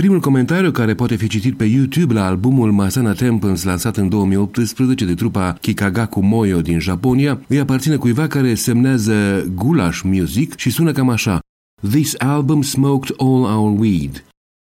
[0.00, 5.04] Primul comentariu care poate fi citit pe YouTube la albumul Masana Temples lansat în 2018
[5.04, 10.92] de trupa Kikagaku Moyo din Japonia îi aparține cuiva care semnează Gulash Music și sună
[10.92, 11.38] cam așa
[11.90, 14.24] This album smoked all our weed.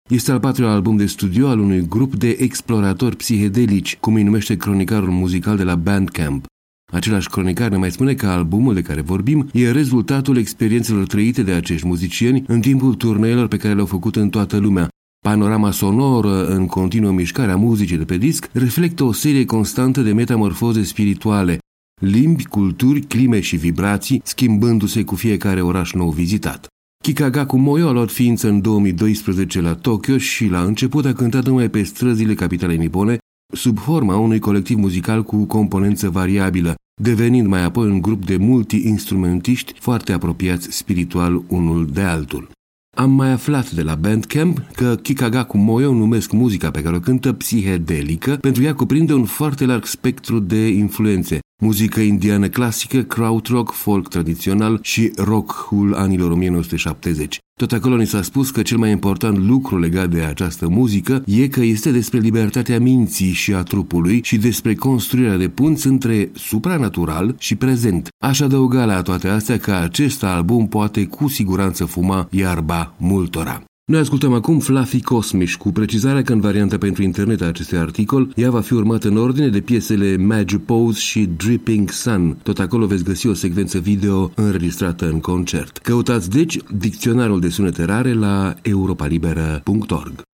[0.10, 4.58] Este al patrulea album de studio al unui grup de exploratori psihedelici, cum îi numește
[4.58, 6.46] cronicarul muzical de la Bandcamp.
[6.94, 11.52] Același cronicar ne mai spune că albumul de care vorbim e rezultatul experiențelor trăite de
[11.52, 14.88] acești muzicieni în timpul turneelor pe care le-au făcut în toată lumea,
[15.28, 20.14] Panorama sonoră în continuă mișcare a muzicii de pe disc reflectă o serie constantă de
[20.14, 21.58] metamorfoze spirituale,
[22.02, 26.68] limbi, culturi, clime și vibrații, schimbându-se cu fiecare oraș nou vizitat.
[27.04, 31.70] Kikagaku Moyo a luat ființă în 2012 la Tokyo și la început a cântat numai
[31.70, 33.18] pe străzile capitalei nipone,
[33.54, 39.74] sub forma unui colectiv muzical cu componență variabilă, devenind mai apoi un grup de multi-instrumentiști
[39.80, 42.56] foarte apropiați spiritual unul de altul.
[42.98, 47.34] Am mai aflat de la Bandcamp că Kikagaku Moyo numesc muzica pe care o cântă
[47.34, 54.08] psihedelică pentru ea cuprinde un foarte larg spectru de influențe, muzică indiană clasică, krautrock, folk
[54.08, 57.38] tradițional și rock-ul anilor 1970.
[57.60, 61.48] Tot acolo ni s-a spus că cel mai important lucru legat de această muzică e
[61.48, 67.36] că este despre libertatea minții și a trupului și despre construirea de punți între supranatural
[67.40, 68.08] și prezent.
[68.24, 73.67] Aș adăuga la toate astea că acest album poate cu siguranță fuma iarba multora.
[73.92, 78.32] Noi ascultăm acum Fluffy Cosmish, cu precizarea că în varianta pentru internet a acestui articol,
[78.36, 82.38] ea va fi urmată în ordine de piesele Magic Pose și Dripping Sun.
[82.44, 85.78] Tot acolo veți găsi o secvență video înregistrată în concert.
[85.78, 90.26] Căutați deci dicționarul de sunete rare la europalibera.org.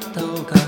[0.00, 0.59] きと